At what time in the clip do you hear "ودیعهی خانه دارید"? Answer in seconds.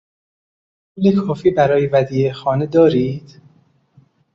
1.87-3.41